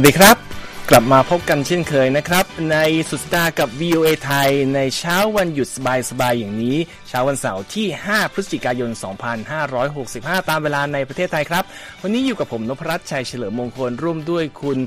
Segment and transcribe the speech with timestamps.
[0.00, 0.36] วัสดีครับ
[0.90, 2.76] กลับมาพบกันเช่นเคยนะครับ ใน
[3.10, 5.68] สุดสัปดาห์กับ VOA ไทย ในเช้าวันหยุด
[6.10, 6.76] สบายๆอย่างนี้
[7.08, 8.90] เช้าวันเสาร์ที่ 5 พฤศจิกายน
[9.70, 11.64] 2565 ตามเวลาในประเทศไทยครับ
[12.02, 14.78] วันนี้อยู่กับผมนพรัตน์ชัยเฉลิมมงคลร่วมด้วยคุณ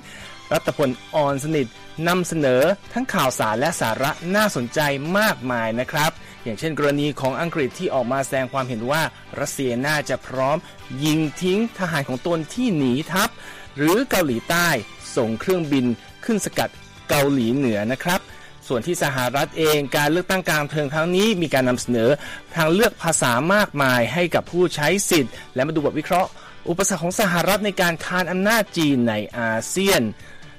[0.51, 1.67] รัตพลอ่อนสนิท
[2.07, 2.61] นำเสนอ
[2.93, 4.79] ทั้งข่าวสารและสาระน่าสนใจ
[5.19, 6.11] มากมายนะครับ
[6.43, 9.01] อย่างเช่นกรณีของอังกฤษที่ออกมาแสดงความเห็นว่า
[9.39, 10.57] รัสเซียน่าจะพร้อม
[11.03, 13.31] ยิงทิ้งทหารของตนที่หนีทัพ
[13.77, 14.69] หรือเกาหลีใต้
[15.17, 15.85] ส่งเครื่องบิน
[16.25, 16.69] ขึ้นสกัด
[17.09, 18.19] เกาหลีเหนือนะครับ
[18.67, 22.09] ส่วนที่สหรัฐเองการเลือกตั้งกลางเทอมครั้งนี้มีการนำเสนอ
[22.55, 26.29] ทางเลือกภาษามากมายให้กับผู้ใช้สิทธิ์ และมาดูบทวิเคราะห์
[26.69, 30.01] อุปสรรคของสหรัฐในการคานอำนาจจีนในอาเซียน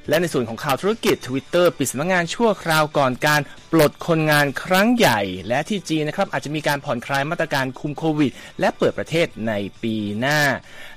[0.08, 3.40] และในส่วนของข่าวธุรกิจ Twitter ปิดสำนักงานชั่วคราวก่อนการ
[3.72, 10.40] ปลดคนงานครั้งใหญ่ และที่จีนนะครับอาจจะมีการผ่อนคลายมาตรการคุมโควิด และเปิดประเทศในปีหน้า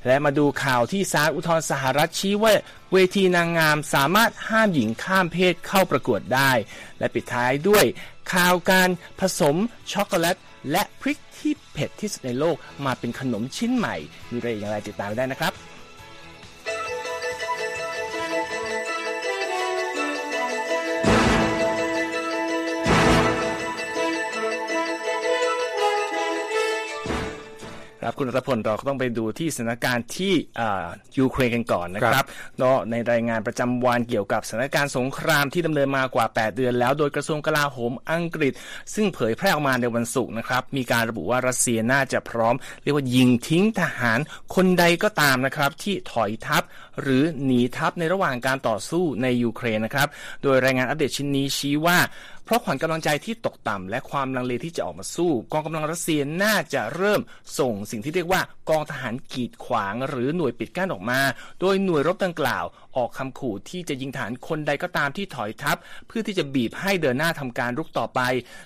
[0.07, 2.53] และมาดูข่าวที่ศาลอุทธรณ์สหรัฐชี้ว่า
[2.93, 6.51] เวทีนางงามสามารถห้ามหญิงข้ามเพศเข้าประกวดได้
[6.99, 7.85] และปิดท้ายด้วย
[8.33, 8.89] ข่าวการ
[9.19, 9.55] ผสม
[9.93, 10.37] ช็อกโกแลต
[10.71, 13.95] และพริกที่เผ็ดที่สุดในโลกมาเป็นขนมชิ้นใหม่
[14.31, 15.74] มีรายละเอียดอย่างไรติดตามได้นะครับ
[28.05, 30.85] ครับคุณรัตพลเราก็ต้องไปดูที่สถานการณ์ที่อ่า
[31.19, 32.25] ยูเครนกันก่อนนะครับ
[32.59, 38.53] เนาะในรายงานประจำวันเกี่ยวกับสถานการณ์สงครามที่ดำเนินมากว่า 8 เดือนแล้ว โดยกระทรวงกลาโหมอังกฤษ
[38.93, 44.19] ซึ่งเผยแพร่ออกมาในวันศุกร์นะครับ มีการระบุว่ารัสเซียน่าจะพร้อม เรียกว่ายิงทิ้งทหาร
[44.55, 46.63] คนใดก็ตามนะครับ ที่ถอยทัพ
[47.01, 50.07] หรือหนีทัพในระหว่างการต่อสู้ในยูเครนนะครับ
[50.43, 51.97] โดยรายงานอัปเดตชิ้นนี้ชี้ว่า
[52.45, 57.21] เพราะขวัญกำลังใจที่ตกต่ำและความลังเลที่จะออกมาสู้ กองกำลังรัสเซียน่าจะเริ่ม
[57.59, 61.19] ส่งสิ่งที่เรียกว่ากองทหารกีดขวาง หรือหน่วยปิดกั้นออกมา
[61.59, 62.65] โดยหน่วยรบดังกล่าว
[62.97, 68.19] ออกคำขู่ที่จะยิงฐานคนใดก็ตามที่ถอยทัพ เพื่อที่จะบีบให้เดินหน้าทำการรุกต่อไป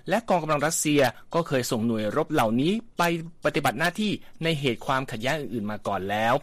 [0.10, 1.02] และกองกำลังรัสเซีย
[1.34, 3.04] ก็เคยส่งหน่วยรบเหล่านี้ไป
[3.46, 4.12] ปฏิบัติหน้าที่
[4.44, 6.34] ในเหตุความขัดแย้งอื่นๆมาก่อนแล้ว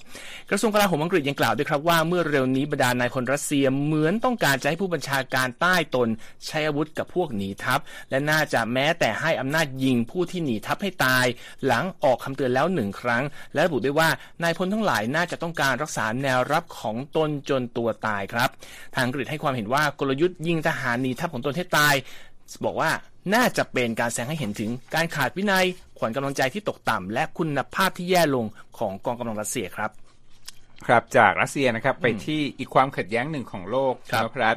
[0.51, 6.09] กระทรวงกลาโหมอังกฤษยังกล่าวด้วยครับว่าเมื่อเร็วนี้บรรดานายพลรัสเซียเหมือนต้องการจะให้ผู้บัญชาการใต้ตน
[6.47, 7.81] ใช้อาวุธกับพวกหนีทัพ
[8.11, 11.27] และน่าจะแม้แต่ให้อำนาจยิงผู้ที่หนีทัพให้ตาย
[11.67, 13.23] หลังออกคำเตือนแล้วหนึ่งครั้ง
[13.55, 14.09] และระบุด้วยว่า
[14.43, 18.51] นายพลทั้งหลายน่าจะต้องการรักษาแนวรับของตนจนตัวตายครับ
[18.95, 21.95] ทางอังกฤษให้ความเห็นว่ากลยุทธ์ยิงทหารหนีทัพของตนให้ตาย
[22.65, 22.91] บอกว่า
[23.35, 25.67] น่าจะเป็นการแสดงให้เห็นถึงการขาดวินัย
[25.99, 28.47] ขวัญกำลังใจที่ตกต่ำและคุณภาพที่แย่ลง
[28.79, 29.91] ของกองกำลังรัสเซียครับ
[30.87, 34.57] ครับจากรัสเซียนะครับไปที่อีกความขัดแย้งหนึ่งของโลกครับนะครับ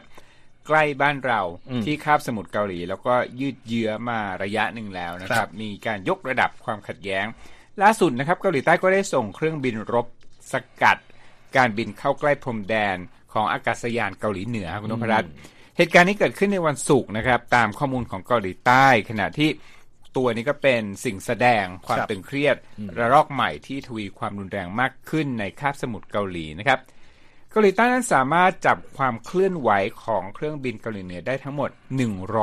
[0.67, 7.25] ใกล้บ้านเราอืมที่คาบสมุทรเกาหลี แล้วก็ยืดเยื้อมาระยะหนึ่งแล้วนะคครัรับบมีการยกระดับความขัดแย้ง
[7.81, 10.07] ล่าสุดนะครับเกาหลีใต้ก็ได้ส่งเครื่องบินรบ
[10.51, 10.97] สกัด
[11.57, 12.97] การบินเข้าใกล้พรมแดน
[13.33, 15.31] ของอากาศยานเกาหลีเหนือครับคุณนพรัตน์
[15.77, 19.49] เหตุการณ์นี้เกิดขึ้นในวันศุกร์นะครับ ตามข้อมูลของเกาหลีใต้ ขณะที่
[20.17, 22.55] ตัวนี้ก็เป็นสิ่งแสดงความครับตึงเครียด
[22.97, 26.79] ระลอกใหม่ที่ทวีความรุนแรงมากขึ้นในคาบสมุทรเกาหลีนะครับ
[27.51, 29.69] เกาหลีใต้นั้นสามารถจับความเคลื่อนไหว
[30.03, 31.69] ของเครื่องบินเกาหลีเหนือได้ทั้งหมด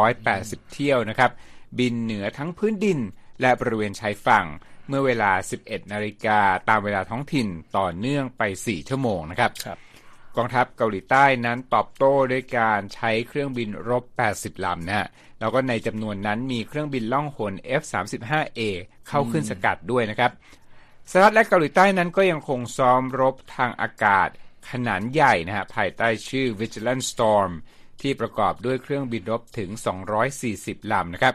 [0.00, 1.31] 180 เที่ยวนะครับ
[1.78, 2.99] บินเหนือทั้งพื้นดิน
[3.41, 4.47] และบริเวณชายฝั่ง
[4.89, 5.31] เมื่อเวลา
[5.63, 7.49] 11 นาฬิกาตามเวลาท้องถิ่น
[7.79, 9.79] ต่อเนื่องไป 4 ชั่วโมงนะครับครับ
[10.37, 14.05] กองทัพเกาหลีใต้นั้นตอบโต้ด้วยการใช้เครื่องบินรบ
[14.37, 15.09] 80 ลำนะฮะ
[15.41, 18.61] แล้วก็ในจำนวนนั้นมีเครื่องบินล่องหน F-35A
[19.09, 20.31] เข้าขึ้นสกัดด้วยนะครับ
[21.11, 24.29] สหรัฐและเกาหลีใต้นั้นก็ยังคงซ้อมรบทางอากาศ
[24.71, 27.51] ขนาดใหญ่นะฮะภายใต้ชื่อ Vigilant Storm
[28.01, 29.71] ที่ประกอบด้วยเครื่องบินรบถึง
[30.31, 31.35] 240 ลำนะครับ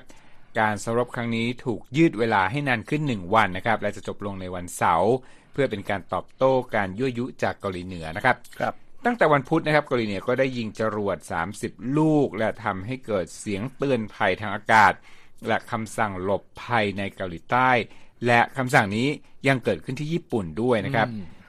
[0.59, 5.13] การสำรบครั้งนี้ถูกยืดเวลาให้นานขึ้น 1 วันนะครับ และจะจบลงในวันเสาร์
[5.53, 8.73] เพื่อเป็นการตอบโต้การยั่วยุจากเกาหลีเหนือนะครับครับ
[9.05, 11.17] ตั้งแต่วันพุธนะครับเกาหลีเหนือก็ได้ยิงจรวด
[11.57, 14.93] 30 ลูก และทำให้เกิดเสียงเตือนภัยทางอากาศ
[15.47, 17.69] และคำสั่งหลบภัยในเกาหลีใต้
[18.25, 19.07] และคำสั่งนี้
[19.47, 21.07] ยังเกิดขึ้นที่ญี่ปุ่นด้วยนะครับ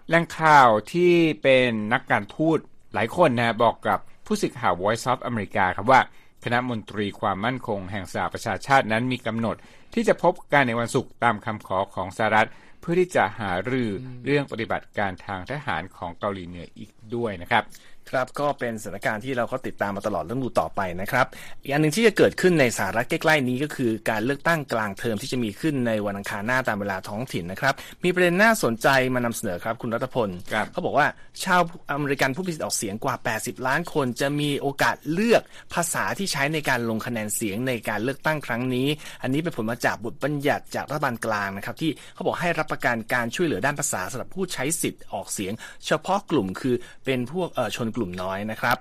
[0.09, 1.13] แหล่งข่าวที่
[1.43, 2.59] เป็นนักการทูต
[2.95, 6.01] หลายคนนะบอกกับผู้สื่อข่าว Voice of America ครับว่า
[6.45, 9.57] คณะมนตรีความมั่นคงแห่งสหประชาชาตินั้นมีกำหนด
[9.95, 12.49] ที่จะพบกันในวันศุกร์ตามคำขอของสหรัฐ
[12.81, 13.91] เพื่อที่จะหารือ
[14.25, 17.65] เรื่องปฏิบัติการทางทหารของเกาหลีเหนืออีกด้วยนะครับ
[18.11, 21.27] ครับก็เป็นสถานการณ์ที่เราก็ติดตามมาตลอดเรื่องดูต่อไปนะครับ
[21.63, 30.29] อีกอันหนึ่งที่จะเกิดขึ้นในสหรัฐใกล้ๆนี้ก็คือการเลือกตั้งกลางเทอมที่จะมีขึ้นในวันอังคารหน้าตามเวลาท้องถิ่นนะครับ มีประเด็นน่าสนใจมานำเสนอครับคุณรัตพล
[30.73, 31.07] เขาบอกว่า
[31.45, 31.61] ชาว
[31.91, 35.43] อเมริกันผู้มีสิทธิ์ออกเสียงกว่า 80 ล้านคน จะมีโอกาสเลือก
[35.75, 38.89] ภาษาที่ใช้ในการลงคะแนนเสียงในการเลือกตั้งครั้งนี้
[39.23, 45.53] อันนี้เป็นผลมาจากบทบัญญัติจากรัฐบาลกลางนะครับที่เขาบอกให้รับประกันการช่วยเหลือด้านภาษาสำหรับผู้ใช้สิทธิ์ออกเสียง
[45.87, 48.77] เฉพาะกลุ่มคือเป็นพวกเออชนกลุ่มน้อยนะครับ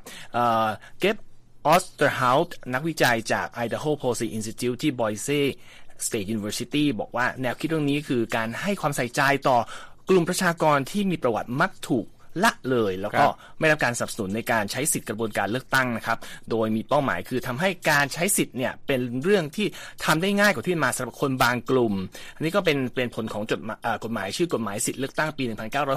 [1.00, 1.16] เกบ
[1.68, 5.42] ออสเตอร์เฮาส์นักวิจัยจาก Idaho Policy Institute ที่ Boise
[6.06, 9.58] State University บอกว่าแนวคิดเรื่องนี้คือการให้ความใส่ใจต่อ
[10.10, 12.06] กลุ่มประชากรที่มีประวัติมักถูก
[12.44, 13.26] ละเลย แล้วก็
[13.60, 16.18] ไม่รับการสนับสนุนในการใช้สิทธิกระบวนการเลือกตั้งนะครับ
[16.52, 19.68] โดยมีเป้าหมายคือทำให้การใช้สิทธิ์เนี่ยเป็นเรื่องที่
[20.06, 21.94] ทำได้ง่ายกว่าที่มาสำหรับคนบางกลุ่ม
[22.36, 23.60] อันนี้ก็เป็นเป็นผลของจด
[24.04, 25.44] กฎหมายชื่อกฎหมายสิทธิเลือกตั้งปี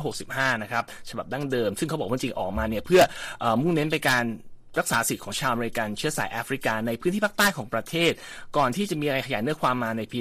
[0.04, 3.02] 1965 นะครับฉบับดั้งเดิม ซึ่งเขาบอกว่าจริงออกมาเนี่ยเพื่อ
[3.60, 4.24] มุ่งเน้นไปการ
[4.78, 8.12] รักษาสิทธิ์ของชาวอเมริกันเชื้อสายแอฟริกาในพื้นที่ภาคใต้ของประเทศ
[8.56, 10.18] ก่อนที่จะมีอะไรขยายเนื้อความมาในปี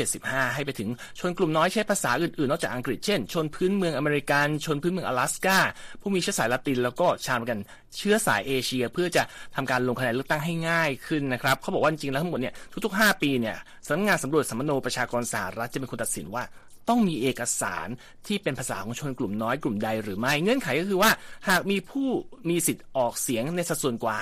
[0.00, 0.88] 1975 ให้ไปถึง
[1.20, 5.58] ชนกลุ่มน้อยใช้ภาษาอื่นๆ นอกจากอังกฤษเช่น ชนพื้นเมืองอเมริกัน ชนพื้นเมืองอลาสกา
[6.00, 7.60] ผู้มีเชื้อสายละตินแล้วก็ชาวอเมริกัน
[7.96, 9.22] เชื้อสายเอเชีย เพื่อจะ
[9.56, 12.54] ทำการลงคะแนนเลือกตั้งให้ง่ายขึ้นนะครับเขาบอกว่าจริงๆแล้วทั้งหมดเนี่ย
[12.84, 13.56] ทุกๆ 5 ปีเนี่ย
[13.86, 16.44] สำนักงานสำรวจสัมมโนประชากรสหรัฐจะเป็นคนตัดสินว่า
[16.90, 17.88] ต้องมีเอกสาร
[18.26, 21.10] ที่เป็นภาษาของชนกลุ่มน้อยกลุ่มใดหรือไม่ เงื่อนไขก็คือว่า
[21.48, 22.08] หากมีผู้
[22.48, 24.16] มีสิทธิ์ออกเสียงในสัดส่วนกว่า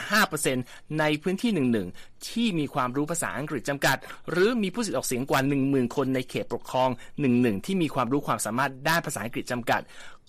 [0.47, 3.97] 5%ในพื้นที่หนึ่งๆที่มีความรู้ภาษาอังกฤษจำกัด
[4.31, 9.81] หรือมีผู้สิทธิ์ออกเสียงกว่า 10,000 คนในเขตปกครองหนึ่งๆที่มีความรู้ความสามารถด้านภาษาอังกฤษจำกัด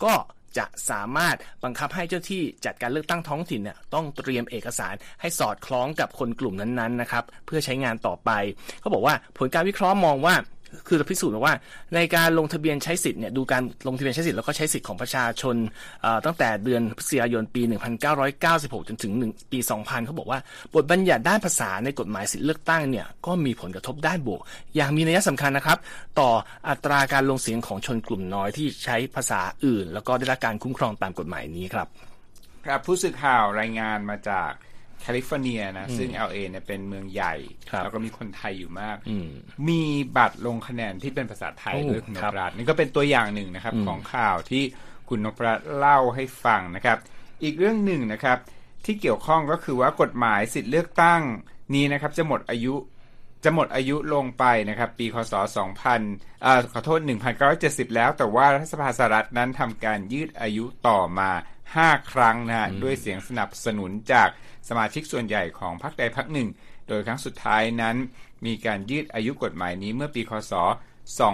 [0.06, 0.14] ก็
[0.58, 8.32] จะสามารถบังคับให้เจ้าที่จัดการเลือกตั้งท้องถิ่นเนี่ยต้องเตรียมเอกสารให้สอดคล้องกับคนกลุ่มนั้นๆนะครับเพื่อใช้งานต่อไป
[8.80, 10.36] เขาบอกว่าผลการวิเคราะห์มองว่า
[10.88, 11.56] คือพิสูจน์ว่า
[11.96, 15.56] ในการลงทะเบียนใช้สิทธิ์เนี่ยดูการลงทะเบียนใช้สิทธิ์แล้วก็ใช้สิทธิ์ของประชาชน
[16.26, 17.62] ตั้งแต่เดือนพฤศจิกายนปี
[18.26, 19.12] 1996 จนถึง
[19.52, 20.40] ปี 2000 เขาบอกว่า
[20.74, 24.42] บทบัญญัติด้านภาษาในกฎหมายสิทธิเลือกตั้งเนี่ยก็มีผลกระทบด้านบวก
[24.76, 25.78] อย่างมีนัยสำคัญนะครับ
[26.20, 26.30] ต่อ
[26.70, 31.88] อัตราการลงเสียงของชนกลุ่มน้อยที่ใช้ภาษาอื่น แล้วก็ได้รับการคุ้มครองตามกฎหมายนี้ครับ
[32.66, 34.52] ครับผู้สื่อข่าวรายงานมาจาก
[35.02, 37.36] แคลิฟอร์เนียนะ ซึ่ง LA เนี่ยเป็นเมืองใหญ่
[37.84, 38.98] แล้วก็มีคนไทยอยู่มาก
[39.70, 39.82] มี
[40.18, 44.64] บัตรลงคะแนนที่เป็นภาษาไทยด้วยคุณนพรัตน์นี่ก็เป็นตัวอย่างหนึ่งนะครับ ของข่าวที่
[45.10, 46.98] คุณนพรัตน์เล่าให้ฟังนะครับ
[47.44, 48.38] อีกเรื่องหนึ่งนะครับ
[48.86, 51.22] ที่เกี่ยวข้องก็คือว่ากฎหมายสิทธิเลือกตั้ง
[51.74, 52.76] นี้นะครับ จะหมดอายุ
[53.44, 55.34] จะหมดอายุลงไปนะครับ ปีคศ
[55.90, 57.00] 2000อ่าขอโทษ
[57.48, 61.30] 1970 แล้ว แต่ว่ารัฐสภาสหรัฐนั้นทำการยืดอายุต่อมา
[61.78, 64.30] 5 ครั้งนะฮะด้วยเสียงสนับสนุนจาก
[64.70, 66.50] สมาชิกส่วนใหญ่ของพรรคใดพรรคหนึ่ง
[66.88, 67.96] โดยครั้งสุดท้ายนั้น
[68.46, 70.54] มีการยืดอายุกฎหมายนี้เมื่อปีคศ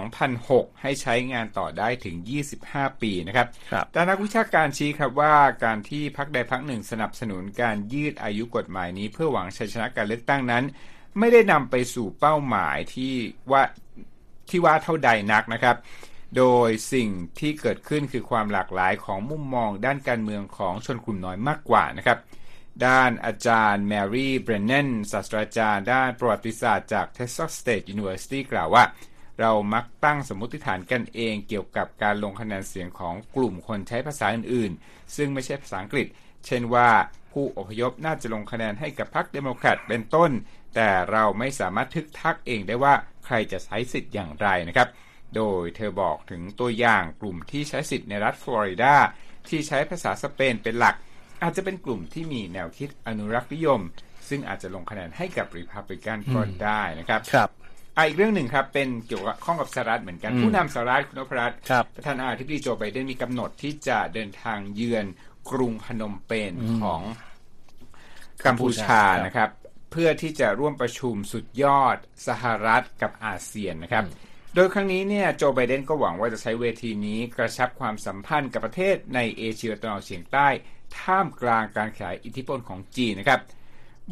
[0.00, 2.16] 2006 ให้ใช้งานต่อได้ถึง
[2.58, 5.34] 25 ปีนะครับรบแต่นักวิชาการชี้ครับว่า
[5.64, 10.64] การที่พรรคใดพรรคหนึ่ง สนับสนุนการยืดอายุกฎหมายนี้เพื่อหวังชัยชนะการเลือกตั้งนั้น
[11.18, 13.14] ไม่ได้นำไปสู่เป้าหมายที่
[13.52, 13.62] ว่า
[14.50, 15.76] ที่ว่าเท่าใดนักนะครับ
[16.36, 17.08] โดยสิ่ง
[17.38, 22.18] ที่เกิดขึ้นคือความหลากหลายของมุมมองด้านการเมืองของชนกลุ่มน้อยมากกว่านะครับ
[22.86, 28.84] ด้านอาจารย์แมรี่เบรนเนนศาสตราจารย์ ด้านประวัติศาสตร์จาก Texas State University กล่าวว่า
[29.40, 36.06] เรามักตั้งสมมติฐานกันเองเกี่ยวกับการลงคะแนนเสียงของกลุ่มคนใช้ภาษาอื่นๆ ซึ่งไม่ใช่ภาษาอังกฤษ
[36.46, 36.88] เช่นว่า
[37.32, 40.30] ผู้อพยพน่าจะลงคะแนนให้กับพรรคเดโมแครตเป็นต้น
[40.74, 42.94] แต่เราไม่สามารถทึกทักเองได้ว่า
[43.24, 44.88] ใครจะใช้สิทธิ์อย่างไรนะครับ
[45.36, 48.94] โดยเธอบอกถึงตัวอย่างกลุ่มที่ใช้สิทธิ์ในรัฐฟลอริดา
[49.48, 50.96] ที่ใช้ภาษาสเปนเป็นหลัก
[51.42, 53.80] อาจจะเป็นกลุ่มที่มีแนวคิดอนุรักษ์นิยม
[54.28, 57.50] ซึ่งอาจจะลงคะแนนให้กับริพับลิกันก็ได้นะครับครับ
[57.96, 61.58] อีกเรื่องหนึ่งครับ เป็นเกี่ยวกับข้องกับสหรัฐเหมือนกัน ผู้นำสหรัฐคุณนพรัตน์
[61.96, 65.06] ประธานาธิบดีโจไบเดนมีกำหนดที่จะเดินทางเยือน
[65.50, 66.52] กรุงพนมเปญ
[66.82, 67.00] ของ
[68.46, 69.50] กัมพูชานะครับ
[69.90, 71.96] เพื่อที่จะร่วมประชุมสุดยอด
[72.28, 74.04] สหรัฐกับอาเซียนนะครับ
[74.58, 80.48] โดยครั้งนี้เนี่ยโจไบเดนก็หวังว่าจะใช้เวทีนี้กระชับความสัมพันธ์กับประเทศในเอเชียตะวันออกเฉียงใต้
[80.98, 83.40] ท่ามกลางการขยายอิทธิพลของจีนนะครับ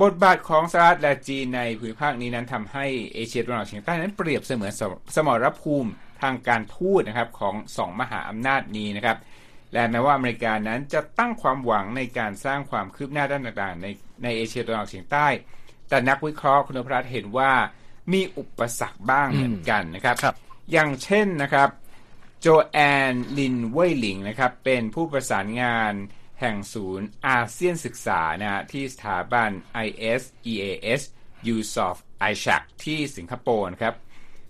[0.02, 4.72] บทบาทของสหรัฐและจีนในภูมิภาคนี้นั้นทำให้เอเชียตะวันออกเฉียงใต้นั้นเปรียบเสมือน
[5.16, 5.90] สมรภูมิ
[6.22, 9.18] ทางการทูตนะครับของสองมหาอำนาจนี้นะครับ
[9.72, 13.86] และแม้ว่าอเมริกานั้นจะตั้งความหวังในการสร้างความคืบหน้าด้านต่างๆใน
[14.22, 15.26] ในเอเชียตะวันออกเฉียงใต้
[15.88, 17.52] แต่นักวิเคราะห์คุณพรัตเห็นว่า
[18.12, 20.36] มีอุปสรรคบ้างเหมือนกันนะครับรบ
[20.72, 21.68] อย่างเช่นนะครับ
[22.40, 22.78] โจแอ
[23.12, 25.92] นลินเว่ยหลิงนะครับ เป็นผู้ประสานงาน
[26.40, 29.50] แห่งศูนย์อาเซียนศึกษานะฮะที่สถาบัน
[29.86, 31.00] ISEAS
[31.54, 31.96] u s o f
[32.30, 33.94] ISHAC ที่สิงคโปร์ครับ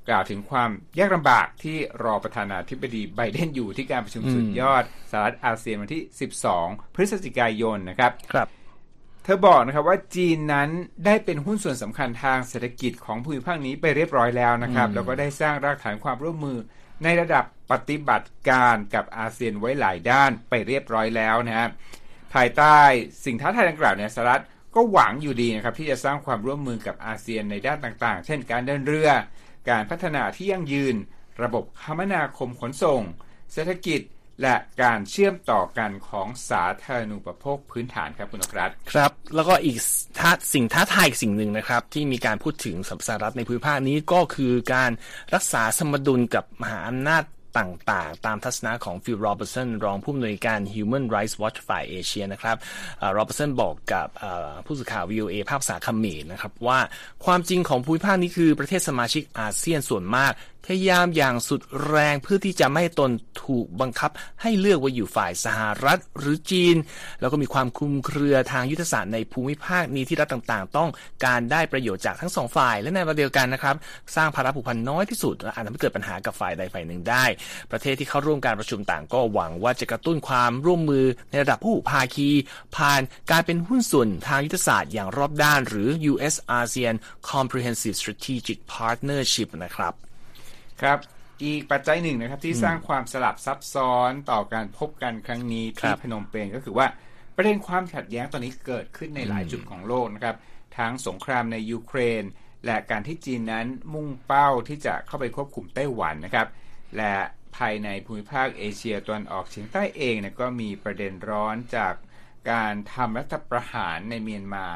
[0.08, 6.02] กล่าวถึงความยากลำบากที่รอประธานาธิบดีไบเดนอยู่ที่การประชุมสุดยอดสหรัฐอาเซียนวันที่
[6.50, 8.48] 12 พฤศจิกายนนะครับครับ
[9.24, 10.70] เธอบอกนะครับว่าจีนนั้น
[11.06, 16.58] ได้เป็นหุ้นส่วนสำคัญทางเศรษฐกิจของภูมิภาคนี้ไปเรียบร้อยแล้วนะครับ แล้วก็ได้สร้างรากฐานความร่วมมือ
[17.04, 21.70] ในระดับปฏิบัติการกับอาเซียนไว้หลายด้านไปเรียบร้อยแล้วนะครับ
[22.34, 22.78] ภายใต้
[23.24, 24.42] สิ่งท้าทายดังกล่าวเนี่ยสหรัฐ
[24.74, 29.10] ก็หวังอยู่ดีนะครับที่จะสร้างความร่วมมือกับอาเซียนในด้านต่างๆ เช่น การเดินเรือ
[29.70, 30.94] การพัฒนาที่ยั่งยืน
[31.42, 33.02] ระบบคมนาคมขนส่ง
[33.52, 34.00] เศรษฐกิจ
[34.42, 39.76] และการเชื่อมต่อกันของสาธารณูปโภคพื้นฐานครับคุณนกรัตครับ แล้วก็อีก
[40.18, 42.76] ท้าสิ่งท้าทายอีกสิ่งหนึ่งนะครับ ที่มีการพูดถึง
[43.08, 44.90] สหรัฐในภูมิภาคนี้ก็คือการ
[45.34, 47.24] รักษาสมดุลกับมหาอำนาจ
[47.58, 52.56] ต่างๆ ตามทัศนะของฟิลโรเบอร์สันรองผู้อำนวยการ Human Rights Watch ฝ่ายเอเชียนะครับ
[53.12, 54.06] โรเบอร์สันบอกกับ
[54.66, 56.80] ผู้สื่อข่าว VOA ภาคภาษาเขมรนะครับว่า
[57.24, 60.32] ความจริงของภูมิภาคนี้คือประเทศสมาชิกอาเซียนส่วนมาก
[60.64, 63.10] พยายามอย่างสุดแรงเพื่อที่จะไม่ตน
[63.44, 64.10] ถูกบังคับ
[64.42, 66.76] ให้เลือกว่าอยู่ฝ่ายสหรัฐหรือจีน
[67.20, 70.90] แล้วก็มีความคลุมเครือทางยุทธศาสตร์ในภูมิภาคนี้ที่รัฐต่างๆ ต้อง
[71.24, 73.76] การได้ประโยชน์จากทั้งสองฝ่าย และในเวลาเดียวกันนะครับ
[74.16, 77.24] สร้างภาระผูกพันน้อยที่สุดและอาจทำให้เกิดปัญหากับฝ่ายใดฝ่ายหนึ่งได้
[77.70, 82.28] ประเทศที่เข้าร่วมการประชุมต่างก็หวังว่าจะกระตุ้นความร่วมมือในระดับผู้ภาคี
[82.76, 86.96] ผ่านการเป็นหุ้นส่วนทางยุทธศาสตร์อย่างรอบด้าน หรือ US ASEAN
[87.30, 89.94] Comprehensive Strategic Partnership นะครับ
[90.82, 90.98] ครับ
[91.44, 96.86] อีกปัจจัยหนึ่งนะครับที่สร้างความสลับซับซ้อนต่อการพบกันครั้งนี้ที่พนมเปญก็คือว่า
[97.36, 100.36] ประเด็นความขัดแย้งตอนนี้เกิดขึ้นในหลายจุดของโลกนะครับ
[100.78, 102.24] ทั้งสงครามในยูเครน
[102.66, 106.48] และการที่จีนนั้นมุ่งเป้าที่จะเข้าไปควบคุมไต้หวันนะครับ
[106.96, 107.14] และ
[107.56, 111.94] ภายในภูมิภาคเอเชียตะวันออกเฉียงใต้เองนะก็มีประเด็นร้อนจาก
[112.50, 114.66] การทำรัฐประหารในเมียนมา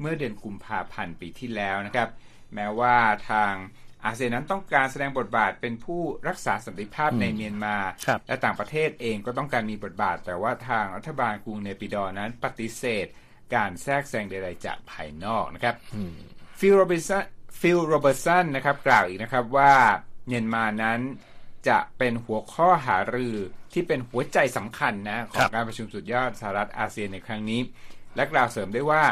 [0.00, 2.08] เมื่อเดือนกุมภาพันธ์ปีที่แล้วนะครับ
[2.54, 2.96] แม้ว่า
[3.30, 3.52] ทาง
[4.06, 7.76] อาเซียนนั้นต้องการแสดงบทบาทเป็นผู้รักษาสันติภาพในเมียนมา
[8.28, 13.06] และต่างประเทศเองก็ต้องการมีบทบาท แต่ว่าทางรัฐบาลกรุงเนปิดอว์นั้นปฏิเสธ
[13.54, 15.74] การแทรกแซงใดๆจากภายนอกนะครับ
[16.58, 17.24] ฟิลโรบิสัน
[17.60, 19.72] ฟิลโรเบอร์สันนะครับกล่าวอีกนะครับว่า
[20.26, 21.00] เมียนมานั้น
[21.68, 23.36] จะเป็นหัวข้อหารือ
[23.72, 27.60] ที่เป็นหัวใจสำคัญนะของการประชุมสุดยอดสหรัฐอาเซียนในครั้งนี้
[28.16, 29.04] และกล่าวเสริมได้ว่า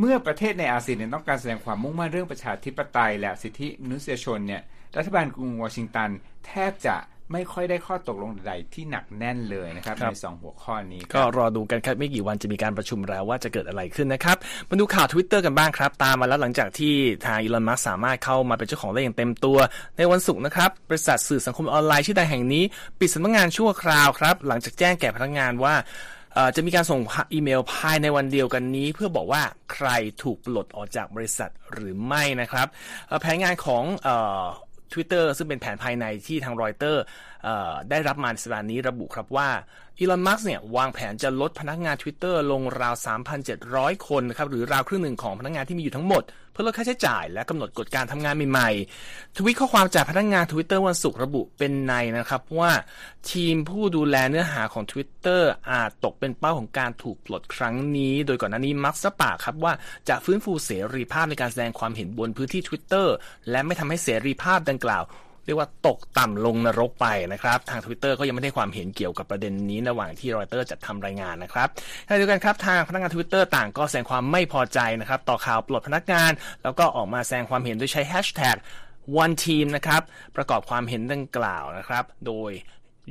[0.00, 4.62] เมื่อประเทศในอาเซียนต้องการแสดงความมุ่งมั่นเรื่องประชาธิปไตยและสิทธิมนุษยชนเนี่ย
[4.96, 6.10] รัฐบาลกรุงวอชิงตัน
[6.46, 6.96] แทบจะ
[7.32, 14.36] ไม่ค่อยได้ข้อตกลงใดที่หนักแน่นเลยนะครับรบในสองหัวข้อนี้ ก็รอดูกันครับไม่กี่วันจะมีการประชุมแล้วว่าจะเกิดอะไรขึ้นนะครับ
[14.68, 16.94] มาดูข่าว Twitter กันบ้างครับ ตามมาแล้วหลังจากที่
[17.26, 19.58] ทางอีลอนมัสสามารถเข้ามาเป็นเจ้าของได้อย่างเต็มตัว
[19.96, 22.64] ในวันศุกร์นะครับบริษัทสื่อสังคมออนไลน์ชื่อดังแห่งนี้
[23.00, 25.74] ปิดสำนักงานชั่วคราวครับ หลังจากแจ้งแก่พนักงานว่า
[26.56, 27.00] จะมีการส่ง
[27.32, 29.42] อีเมลภายในวันเดียวกันนี้ เพื่อบอกว่า
[29.72, 29.88] ใคร
[30.22, 32.66] ถูกปลดออกจากบริษัทหรือไม่นะครับ
[33.20, 33.84] แผนงานของ
[34.92, 37.02] Twitter ซึ่งเป็นแผนภายในที่ทางรอยเตอร์
[37.90, 39.48] ได้รับมาในสัปดาห์นี้ระบุครับว่า
[39.98, 42.94] อีลอน มัสเนี่ย วางแผนจะลดพนักงาน Twitter ลงราว
[43.50, 46.22] 3,700 คนนะครับ หรือราวครึ่งหนึ่งของพนักงานที่มีอยู่ทั้งหมด
[46.58, 52.72] พื่อลดค่าใช้จ่ายและกำหนดกฎการทำงานใหม่ๆ ทวิตข้อความจากพนักงาน Twitter วันศุกร์ระบุเป็นในนะครับว่า
[53.30, 59.72] ทีมผู้ดูแลเนื้อหาของ Twitter อาจตกเป็นเป้าของการถูกปลดครั้งนี้ โดยก่อนหน้านี้มักสปาครับว่า
[60.08, 63.06] จะฟื้นฟูเสรีภาพในการแสดงความเห็นบนพื้นที่ Twitter
[63.50, 65.04] และไม่ทำให้เสรีภาพดังกล่าว
[65.48, 71.68] เรียกว่าตกต่ำลงนรกไปนะครับทาง Twitter ก็ยังไม่ได้ความเห็นเกี่ยวกับประเด็นนี้ระหว่างที่รอยเตอร์จัดทำรายงานนะครับ
[72.06, 78.56] ขณะเดียวกันครับทางพนักงาน Twitter ต่างก็แสดงความไม่พอใจนะครับต่อข่าวปลดพนักงาน แล้วก็ออกมาแสดงความเห็นโดยใช้แฮชแท็ก
[79.22, 80.02] one team นะครับ
[80.36, 82.50] ประกอบความเห็นดังกล่าวนะครับ โดย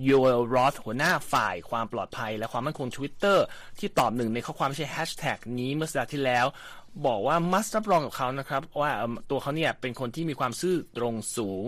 [0.08, 3.38] ยูเอลรอสหัวหน้าฝ่ายความปลอดภัย และความมั่นคง Twitter
[3.80, 6.48] ที่ตอบหนึ่งในข้อความใช้แฮชแท็กนี้เมื่อสัปดาห์ที่แล้ว
[7.08, 8.92] บอกว่ามัสก์รับรองกับเขานะครับ ว่า
[9.30, 11.66] ตัวเขาเนี่ยเป็นคนที่มีความซื่อตรงสูง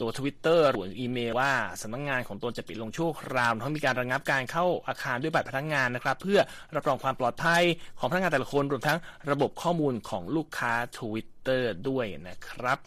[0.00, 6.40] ตัว Twitter หรืออีเมลว่าสำนักงงานของตนจะปิดลงชั่วคราวทั้งมีการระงับการเข้าอาคารด้วยบัตรพนักงงานนะครับ เพื่อ
[6.74, 7.62] รับรองความปลอดภัย
[7.98, 8.98] ของพนักงานแต่ละคนรวมทั้ง
[9.30, 10.72] ระบบข้อมูลของลูกค้า
[11.40, 12.78] Twitter ด้วยนะครับ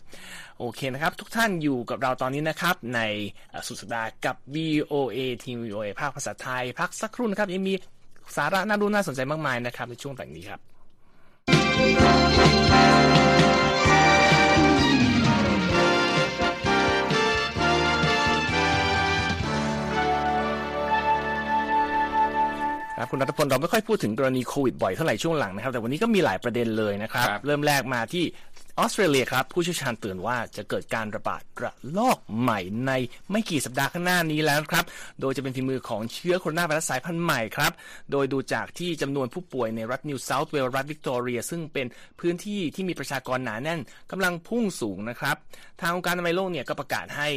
[0.60, 3.00] โอเคนะครับ ทุกท่านอยู่กับเราตอนนี้นะครับ ใน
[3.68, 7.74] สุดสัปดาห์กับ VOA ทีม VOA ภาคภาษาไทย พักสักครู่นะครับ ยังมี
[8.36, 10.62] สาระน่ารู้น่าสนใจมากมายนะครับ ในช่วงแต่งนี้ครับ
[23.13, 28.24] ครับคุณรัตพลเราไม่ค่อยพูดถึงกรณีโควิดบ่อยเท่าไหร่ช่วงหลังนะครับ แต่วันนี้ก็มีหลายประเด็นเลยนะครับครับเริ่มแรกมาที่
[28.80, 32.92] ออสเตรเลียครับผู้เชี่ยวชาญเตือนว่าจะเกิดการระบาดระลอกใหม่ใน
[33.32, 34.86] ไม่กี่สัปดาห์ข้างหน้านี้แล้วครับ
[35.22, 37.72] โดยจะเป็นฝีมือของเชื้อโคโรนาไวรัสสายพันธุ์ใหม่ครับ
[38.12, 41.88] โดยดูจากที่จำนวนผู้ป่วยในรัฐนิวเซาท์เวลส์รัฐวิกตอเรีย ซึ่งเป็น
[42.20, 43.80] พื้นที่ที่มีประชากรหนาแน่น
[44.12, 45.36] กำลังพุ่งสูงนะครับ
[45.82, 47.27] ทางองค์การอนามัยโลกเนี่ยก็ประกาศให้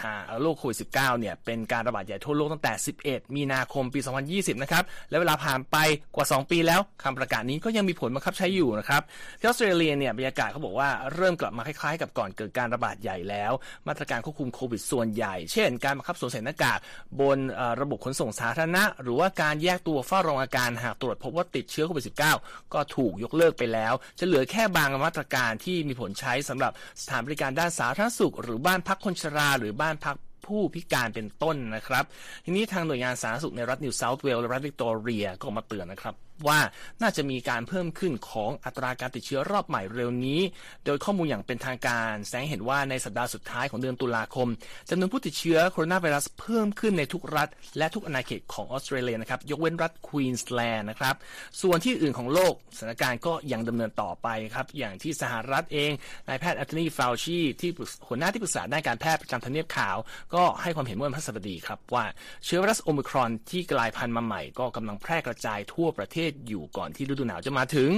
[0.00, 4.00] ทางโรคโควิด -19 เนี่ยเป็นการระบาดใหญ่ทั่วโลกตั้งแต่ 11 มีนาคมปี
[4.32, 5.76] 2020 นะครับ และเวลาผ่านไป
[6.14, 9.02] กว่า 2 ปีแล้วคำประกาศนี้ก็ยังมีผลบังคับใช้อยู่นะครับ
[9.38, 13.52] ที่ออสเตรเลียเนี่ยบรรยากาศเขาบอกว่าเริ่มกลับมาคล้ายๆ กับก่อนเกิดการระบาดใหญ่แล้ว
[13.88, 16.78] มาตรการควบคุมโควิดส่วนใหญ่ เช่น การบังคับสวมใส่หน้ากาก
[17.20, 17.38] บน
[17.80, 22.04] ระบบขนส่งสาธารณะ หรือว่าการแยกตัวเฝ้าระวังอาการหากตรวจพบว่าติดเชื้อโควิด
[22.38, 30.16] -19 ก็ถูกยกเลิกไปแล้ว จะเหลือแค่บางมาตรการที่มีผลใช้สำหรับสถานบริการด้านสาธารณสุข หรือบ้านพักคนชราหรือบ้านพัก
[30.46, 32.04] ผู้พิการเป็นต้นนะครับ
[32.44, 36.60] ทีนี้ทางหน่วยงานสาธารณสุขในรัฐนิวเซาท์เวลส์และรัฐวิกตอเรียก็มาเตือนนะครับ ว่า
[37.02, 40.40] น่าจะมีการเพิ่มขึ้นของอัตราการติดเชื้อรอบใหม่เร็วนี้
[40.84, 44.48] โดยข้อมูลอย่างเป็นทางการ แสดงเห็นว่าในสัปดาห์สุดท้ายของเดือนตุลาคม
[44.90, 51.14] จำนวนผู้ติดเชื้อโคโรนาไวรัสเพิ่มขึ้นในทุกรัฐ และทุกอาณาเขตของออสเตรเลียนะครับ ยกเว้นรัฐควีนสแลนด์นะครับ
[51.62, 55.90] ส่วนที่อื่นของโลกสถานการณ์ก็ยังดำเนินต่อไปครับ อย่างที่สหรัฐเอง
[56.28, 57.70] นายแพทย์อนโทนีฟาวชีที่
[58.08, 59.96] หัวหน้าที่ปรึกษาด้านการแพทย์ประจำทำเนียบขาว
[60.34, 62.04] ก็ให้ความเห็นเมื่อวันพฤหัสบดีครับว่า
[62.44, 67.90] เชื้อไวรัสโอมิครอนที่กลายพันธุ์มาใหม่ก็กำลังแพร่กระจายทั่วประเทศอยู่ก่อนที่ฤดูหนาวจะมาถึง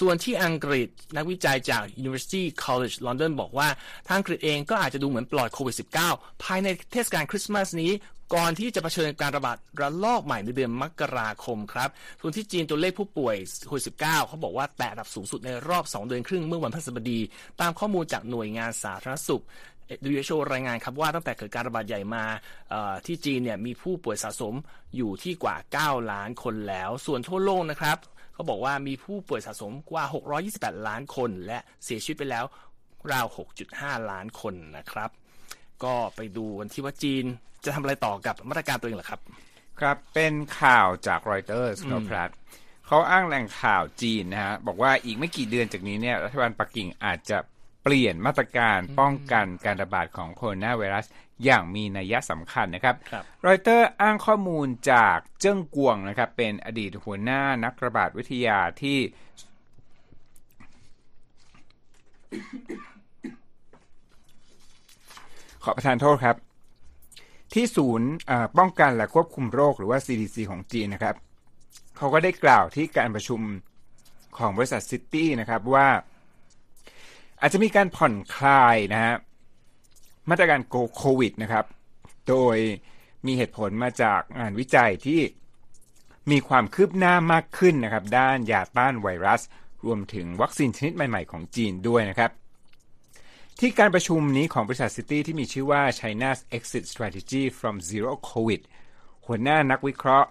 [0.00, 3.68] ส่วนที่อังกฤษนักวิจัยจาก University College London บอกว่า
[4.06, 5.76] ทางอังกฤษเองก็อาจจะดูเหมือนปลอดโควิด
[6.08, 7.92] -19 ภายในเทศกาลคริสต์มาสนี้
[8.34, 11.88] ก่อนที่จะเผชิญการระบาดระลอกใหม่ในเดือนมกราคมครับ
[12.20, 13.36] ส่วนที่จีนตัวเลขผู้ป่วย
[13.66, 17.20] โควิด -19 เขาบอกว่าแตะระดับสูงสุดในรอบ 2 เดือนครึ่งเมื่อวันพฤหัสบดี
[17.60, 19.42] ตามข้อมูลจากหน่วยงานสาธารณสุข
[20.10, 22.24] WHO รายงานครับว่าตั้งแต่เกิดการระบาดใหญ่มา
[23.06, 24.54] ที่จีนเนี่ยมีผู้ป่วยสะสม
[24.96, 27.98] อยู่ที่กว่า 9 ล้านคนแล้ว ส่วนทั่วโลกนะครับ
[28.34, 30.04] เขาบอกว่ามีผู้ป่วยสะสมกว่า
[30.46, 32.44] 628 ล้านคน และเสียชีวิตไปแล้ว
[33.12, 33.26] ราว
[33.68, 35.10] 6.5 ล้านคนนะครับ
[35.84, 37.24] ก็ไปดูกันที่ว่าจีน
[37.64, 39.20] จะทำอะไรต่อกับมาตรการตัวเองหรอครับ
[39.80, 42.30] ครับเป็นข่าวจากรอยเตอร์สครับ
[42.86, 47.38] เขาอ้างแหล่งข่าวจีนนะฮะบอกว่าอีกไม่กี่เดือนจากนี้เนี่ยรัฐบาลปักกิ่งอาจจะ
[47.84, 51.06] เปลี่ยนมาตรการป้องกันการระบาดของโคโรนาไวรัส
[51.44, 52.96] อย่างมีนัยสำคัญนะครับ
[53.46, 58.98] รอยเตอร์อ้างข้อมูลจากเจิ้งกวงนะครับ เป็นอดีตหัวหน้านักระบาดวิทยาที่
[65.64, 66.36] ขอประทานโทษครับ
[67.54, 68.10] ที่ศูนย์
[68.58, 71.16] ป้องกันและควบคุมโรคหรือว่า CDC ของจีนนะครับ
[71.96, 73.40] เขาก็ได้กล่าวที่การประชุม
[74.38, 75.88] ของบริษัทซิตี้นะครับว่า
[77.44, 79.14] อาจจะมีการผ่อนคลายนะฮะ
[80.30, 80.60] มาตรการ
[80.96, 81.64] โควิดนะครับ
[82.28, 82.56] โดย
[83.26, 85.20] มีเหตุผลมาจากงานวิจัยที่
[86.30, 89.42] มีความคืบหน้ามากขึ้นนะครับ ด้านยาต้านไวรัส
[89.84, 92.30] รวมถึงวัคซีนชนิดใหม่ ๆ ของจีนด้วยนะครับ
[93.58, 98.60] ที่การประชุมนี้ของบริษัทซิตี้ที่มีชื่อว่า China's Exit Strategy from Zero COVID
[99.26, 100.28] หัวหน้านักวิเคราะห์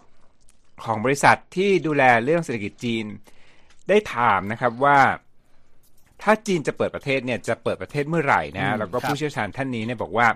[0.83, 3.05] ของบริษัทที่ดูแลเรื่องเศรษฐกิจจีน
[3.89, 4.99] ได้ถามนะครับว่า
[6.23, 10.27] ถ้าจีนจะเปิดประเทศเนี่ยจะเปิดประเทศเมื่อไหร่นะแล้วก็ผู้เชี่ยวชาญท่านนี้เนี่ยบอกว่า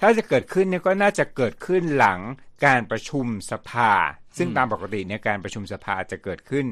[0.00, 2.20] ถ้าจะเกิดขึ้นเนี่ยก็น่าจะเกิดขึ้นหลัง
[2.66, 3.92] การประชุมสภา
[4.38, 6.66] ซึ่งตามปกติเนี่ยการประชุมสภาจะเกิดขึ้น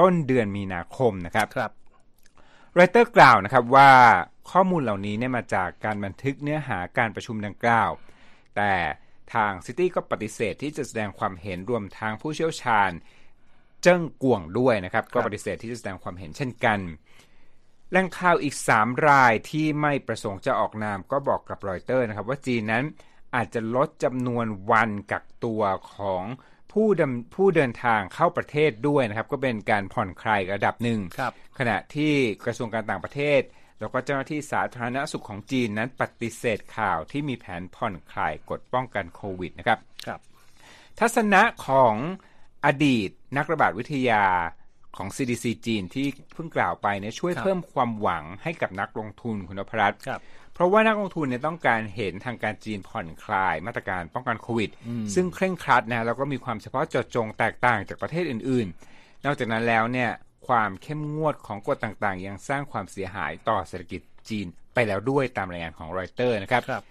[0.00, 1.72] ต้นเดือนมีนาคมนะครับครับ
[2.74, 3.90] รอยเตอร์กล่าวนะครับว่า
[4.50, 7.90] ข้อมูลเหล่านี้เนี่ยมาจากการบันทึกเนื้อหาการประชุมดังกล่าว
[8.56, 8.72] แต่
[9.34, 12.90] ทาง Citi ก็ปฏิเสธที่จะแสดงความเห็นรวมทั้งผู้เชี่ยวชาญ
[13.82, 16.78] เจิ้งกวงด้วยนะครับ ก็ปฏิเสธที่จะแสดงความเห็นเช่นกัน
[17.90, 22.84] แหล่งข่าวอีก 3 รายที่ไม่ประสงค์จะออกนามก็บอกกับรอยเตอร์นะครับว่าจีนนั้น
[23.34, 25.62] อาจจะลดจำนวนวันกักตัว
[25.94, 26.24] ของ
[26.72, 27.02] ผู้ด
[27.34, 31.00] ผู้เดินทางเข้าประเทศด้วยนะครับก็เป็นการผ่อนคลายระดับหนึ่ง
[31.58, 32.12] ขณะที่
[32.44, 33.40] กระทรวงการต่างประเทศ
[33.80, 40.20] แล้วก็เจ้าหน้าที่สาธารณสุขของจีนนั้นปฏิเสธข่าวที่มีแผนผ่อนคลายกฎป้องกันโควิดนะครับครับ
[41.00, 41.94] ทัศนะของ
[42.64, 44.24] อดีตนักระบาดวิทยา
[44.96, 50.00] ของ CDC จีนที่เพิ่งกล่าวไปเนี่ยช่วยเพิ่มความหวังให้กับนักลงทุนคุณพรัตน์
[50.54, 54.70] เพราะว่านักลงทุนเนี่ยต้องการเห็นทางการจีนผ่อนคลายมาตรการป้องกันโควิด
[55.14, 60.10] ซึ่งเคร่งครัดนะแล้วก็มีความเฉพาะเจาะจงแตกต่างจากประเทศอื่น ๆ นอกจากนั้นแล้วเนี่ย
[60.48, 66.82] ความเข้มงวดของกฎต่างๆ ยังสร้างความเสียหายต่อเศรษฐกิจจีนไปแล้วด้วยตามรายงานของรอยเตอร์นะครับรบ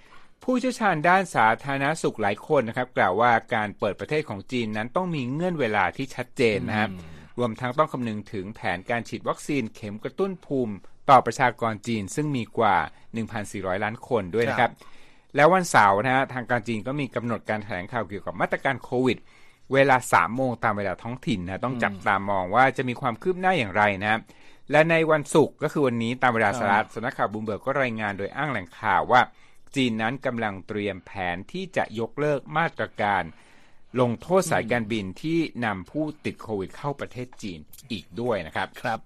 [0.43, 6.89] ผู้เชี่ยวชาญด้านสาธารณสุขหลายคนนะครับ กล่าวว่าการเปิดประเทศของจีนนั้นต้องมีเงื่อนเวลาที่ชัดเจนนะครับ
[7.37, 10.75] รวมทั้งต้องคำนึงถึงแผนการฉีดวัคซีนเข็มกระตุ้นภูมิ
[11.09, 12.75] ต่อประชากรจีนซึ่งมีกว่า
[13.29, 14.71] 1,400 ล้านคนด้วยนะครับ
[15.35, 19.17] แล้ววันเสาร์นะฮะทางการจีนก็มีกำหนดการแถลงข่าวเกี่ยวกับมาตรการโควิด
[19.73, 24.19] เวลา 3 โมงตามเวลาท้องถิ่นนะต้องจับตามมองว่าจะมีความคืบหน้าอย่างไรนะ
[24.71, 29.21] และในวันศุกร์ก็คือวันนี้ตามเวลาสหรัฐสำนักข่าวบูมเบิร์กก็รายงานโดยอ้างแหล่งข่าวว่า
[29.75, 33.23] จีนนั้นกำลังเตรียมแผนที่จะยกเลิกมาตรการ
[34.01, 37.60] ลงโทษสายการบินที่นำผู้ติดโควิดเข้าประเทศจีน
[37.91, 38.99] อีกด้วยนะครับ ครับ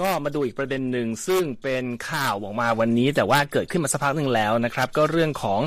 [0.00, 5.60] ก็มาดูอีกประเด็นหนึ่งซึ่งเป็นข่าวออกมาวันนี้ แต่ว่าเกิดขึ้นมาสักพักหนึ่งแล้วนะครับ ก็เรื่องของ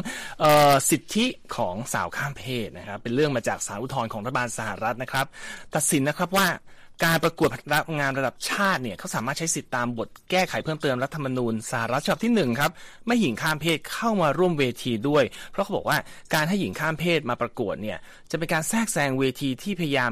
[0.44, 5.26] ออสิทธิของสาวข้ามเพศนะครับ เป็นเรื่องมาจากสารอุทธรณ์ของรัฐบาลสหรัฐนะครับ
[5.76, 6.48] ตัดสินนะครับว่า
[7.08, 12.72] การประกวดรับงานระดับชาติเนี่ยเขาสามารถใช้สิทธิตามบทแก้ไขเพิ่มเติมรัฐธรรมนูญสหรัฐฉบับที่1ครับ
[13.08, 15.98] ไม่หญิงข้ามเพศเข้ามาร่วมเวทีด้วย เพราะเขาบอกว่า
[16.34, 17.98] การให้หญิงข้ามเพศมาประกวดเนี่ย
[18.32, 20.12] จะเป็นการแทรกแซงเวทีที่พยายาม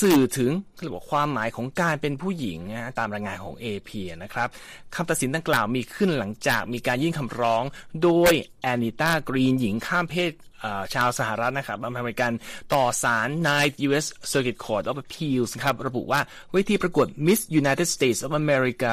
[0.00, 3.90] สื่อถึงเรียกว่าความหมายของการเป็นผู้หญิงนะตามรายงานของ AP
[4.22, 4.48] นะครับ
[4.94, 7.64] คำตัดสินดังกล่าวมีขึ้นหลังจากมีการยื่นคำร้อง
[8.02, 10.32] โดยแอนิต้ากรีนหญิงข้ามเพศ
[10.94, 12.32] ชาวสหรัฐนะครับอเมริกัน
[12.74, 14.06] ต่อศาล Ninth U.S.
[14.32, 16.20] Circuit Court of Appeals ครับระบุว่า
[16.52, 18.92] เวทีประกวด Miss United States of America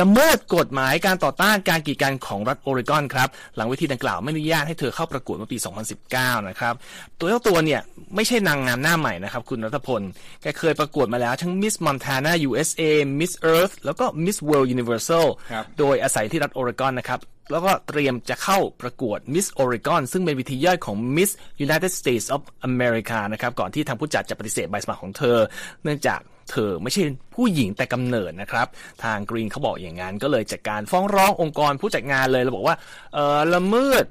[0.00, 5.58] ละเมิดกฎหมายการต่อต้านการกีดกันของรัฐโอเรกอนครับ หลังเวทีดังกล่าวไม่อนุญาตให้เธอเข้าประกวดเมื่อปี
[6.02, 6.74] 2019 นะครับ
[7.18, 7.80] ตัวเจ้าตัวเนี่ย
[8.14, 10.02] ไม่ใช่นางงามหน้าใหม่นะครับ คุณรัฐพล
[10.42, 12.82] แกเคยประกวดมาแล้วทั้ง Miss Montana USA
[13.20, 15.26] Miss Earth แล้วก็ Miss World Universal
[15.78, 21.30] โดยอาศัยที่รัฐโอเรกอนนะครับแล้วก็เตรียมจะเข้าประกวด Miss Oregon ซึ่งเป็นวิธีย่อยของ Miss
[21.66, 25.38] United States of America นะครับ ก่อนที่ทางผู้จัดจะปฏิเสธใบสมัครของเธอ
[25.84, 26.20] เนื่องจาก
[26.52, 27.02] เธอไม่ใช่
[27.34, 28.66] ผู้หญิงแต่กำเนิดนะครับ
[29.04, 32.76] ทางกรีนเขาบอกอย่างนั้นก็เลยจัดการฟ้องร้ององค์กรผู้จัดงานเลยเราบอกว่า
[33.14, 34.04] เออละเมิด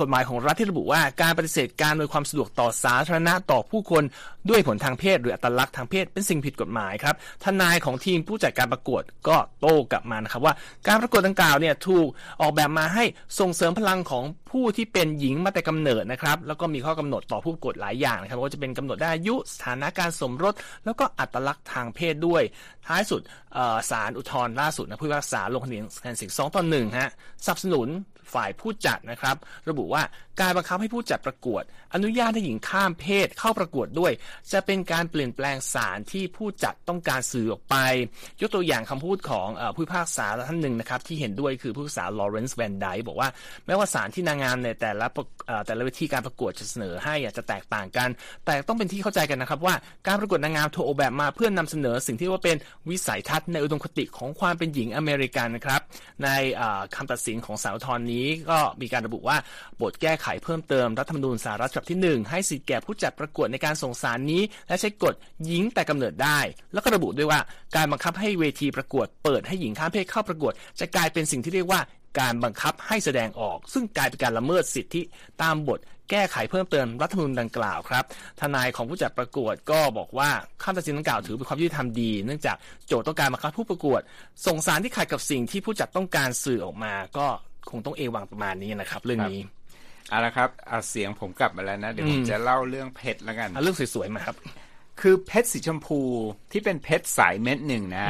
[0.00, 4.04] กฎหมายของรัฐที่ระบุว่าการปฏิเสธการโดยความสะดวกต่อสาธารณะต่อผู้คน
[4.48, 10.54] ด้วยผลทางเพศ หรืออัตลักษณ์ทางเพศเป็นสิ่งผิดกฎหมายครับทนายของทีมผู้จัดการประกวดก็โต้กลับมานะครับว่า
[10.88, 12.06] การประกวดดังกล่าวเนี่ยถูก
[12.40, 13.04] ออกแบบมาให้
[13.38, 22.42] ส่งเสริมพลังของผู้ที่เป็นหญิงมาแต่กำเนิดนะครับแล้วก็มีข้อกำหนดต่อผู้ประกวดหลายอย่างนะครับว่าจะเป็นกำหนดได้อายุสถานะการสมรส แล้วก็อัตลักษณ์ทางเพศด้วย
[22.86, 23.20] ท้ายสุด
[23.90, 27.10] ศาลอุทธรณ์ล่าสุดนะผู้พิพากษาลงคะแนนเสียงสองต่อหนึ่งฮะ
[27.44, 27.88] สนับสนุน
[28.32, 29.36] ฝ่ายผู้จัดนะครับ
[29.68, 30.02] ระบุว่า
[30.40, 31.62] การบังคับให้ผู้จัดประกวด
[31.94, 34.12] อนุญาตให้หญิงข้ามเพศเข้าประกวดด้วย
[34.52, 37.76] จะเป็นการเปลี่ยนแปลงสารที่ผู้จัดต้องการสื่อออกไป
[38.40, 43.28] ยกตัวอย่างคำพูดของผู้พิพากษาท่านหนึ่งนะครับ ที่เห็นด้วยคือผู้พิพากษาลอเรนซ์แวนไดบอกว่า
[43.66, 45.06] แม้ว่าสารที่นางงามในแต่ละ
[45.66, 48.08] แต่ละวิธีการประกวดจะเสนอให้จะแตกต่างกัน
[48.46, 49.74] แต่ต้องเป็นที่เข้าใจกันนะครับว่า
[50.06, 52.56] การประกวดนางงามถูกออกแบบมาเพื่อนำเสนอสิ่งที่ว่าเป็น
[52.90, 55.80] วิสัยทัศน์ในอุดมคติของความเป็นหญิงอเมริกันนะครับ
[56.22, 56.28] ใน
[56.94, 58.13] คำตัดสินของสาวทรนี้
[58.50, 59.36] ก็มีการระบุว่า
[59.80, 66.38] บทแก้ไขเพิ่มเติมรัฐธรรมนูญสหรัฐฉบับที่ 1 ให้สิทธิแก่ผู้จัดประกวดในการส่งสารนี้ และใช้กฎหญิงแต่กำเนิดได้
[66.72, 67.40] แล้วก็ระบุด้วยว่า
[67.76, 71.80] การบังคับให้เวทีประกวด เปิดให้หญิงข้ามเพศเข้าประกวด จะกลายเป็นสิ่งที่เรียกว่า
[72.20, 75.02] การบังคับให้แสดงออก ซึ่งกลายเป็นการละเมิดสิทธิ
[75.42, 78.04] ตามบทแก้ไขเพิ่มเติมรัฐธรรมนูญดังกล่าวครับ
[78.40, 80.30] ทนายของผู้จัดประกวดก็บอกว่า
[80.62, 84.00] คำตัดสินดังกล่าวถือเป็นความยุติธรรมดี เนื่องจากโจทย์ต้องการบังคับผู้ประกวด
[84.46, 87.26] ส่งสารที่ขัดกับสิ่งที่ผู้จัดต้องการสื่อออกมาก็
[87.70, 89.40] คงต้องเอวังประมาณนี้นะครับ เรื่องนี้
[90.08, 94.36] เอาละครับเอาเสียงผมกลับมาแล้วนะ เดี๋ยวผมจะเล่าเรื่องเพชรแล้วกันเรื่องสวยๆมาครับ
[95.00, 96.00] คือเพชรสีชมพู
[96.52, 98.06] ที่เป็นเพชรสายเม็ดหนึ่งนะ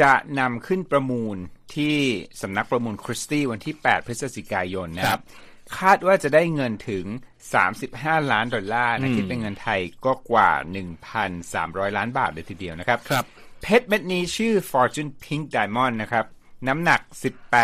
[0.00, 1.36] จะนำขึ้นประมูล
[1.74, 1.96] ที่
[2.42, 5.22] สำนักประมูลคริสตี้วันที่ 8 พฤศจิกายนนะครับ
[5.78, 7.04] คาดว่าจะได้เงินถึง
[7.64, 10.50] 35 ล้านดอลลาร์นะคิดเป็นเงินไทยก็กว่า
[11.24, 13.24] 1,300 ล้านบาทเลยทีเดียวนะครับครับ
[13.62, 16.24] เพชรเม็ดนี้ชื่อ Fortune Pink Diamond นะครับ
[16.68, 17.00] น้ำหนัก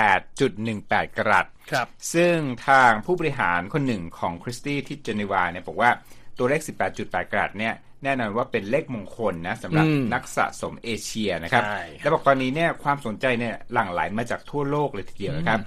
[0.07, 2.37] 18.18 กรัตครับ ซึ่ง
[2.69, 5.91] ทางผู้บริหารคนหนึ่งของคริสตี้ที่เจนีวาเนี่ยบอกว่า
[6.39, 6.61] ตัวเลข
[6.97, 11.63] 18.8 กรัตเนี่ยแน่นอนว่าเป็นเลขมงคลนะสำหรับนักสะสมเอเชียนะครับ
[11.99, 15.61] แล้วบอกตอนนี้เนี่ยความสนใจเนี่ยหลั่งไหลมาจากทั่วโลกเลยทีเดียวนะครับ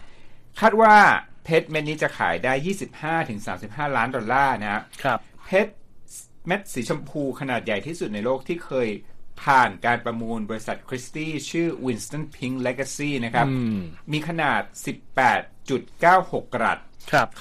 [0.60, 0.96] คาดว่า
[1.44, 2.54] เพชรเม็ดนี้จะขายได้
[3.90, 4.72] 25-35 ล้านดอลลาร์นะ
[5.04, 5.74] ครับเพชร
[6.48, 8.88] เม็ดสีชมพูขนาดใหญ่ที่สุดในโลกที่เคย
[9.42, 13.48] ผ่านการประมูลบริษัทคริสตี้ชื่อ Winston Pink Legacy นะครับ
[14.12, 14.62] มีขนาด
[15.38, 16.80] 18.96 กรัต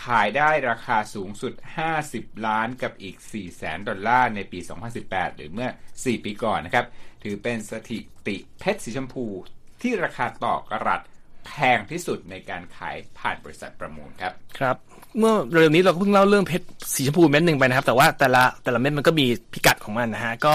[0.04, 1.52] ขายได้ราคาสูงสุด
[1.98, 4.58] 50 ล้านกับอีก 4 แสนดอลลาร์ในปี
[4.98, 6.86] 2018 หรือเมื่อ 4 ปีก่อนนะครับ
[7.22, 9.26] ถือเป็นสถิติเพชรสีชมพู
[9.82, 11.00] ที่ราคาต่อกรัต
[11.46, 14.76] แพงที่สุดในการขายผ่านบริษัทประมูลครับ ครับ
[15.18, 20.54] เมื่อเร็วนี้เราก็เพิ่งเล่าเรื่องเพชรสีชมพูเม็ดหนึ่งไปนะครับ แต่ว่าแต่ละแต่ละเม็ดมันก็มีพิกัดของมันนะฮะ ก็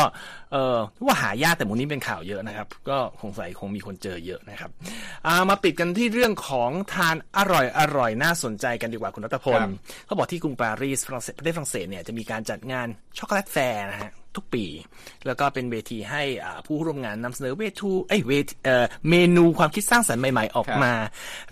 [0.54, 9.62] เออว่าหายากแต่หมู่นี้เป็นข่าวเยอะนะครับ ก็คงใส่คงมีคนเจอเยอะนะครับ มาปิดกันที่เรื่องของทานอร่อยอร่อยน่าสนใจกันดีกว่าคุณรัตพล
[10.06, 14.66] เขาบอกที่กรุงปารีสประเทศฝรั่งเศสเนี่ยจะมีการจัดงานช็อกโกแลตแฟร์นะฮะทุกปี
[15.26, 16.24] แล้วก็เป็นเวทีให้
[16.66, 18.48] ผู้ร่วมงานนำเสนอเวทูเอ้เวท
[19.10, 20.94] เมนูความคิดสร้างสรรค์ใหม่ ๆ ออกมา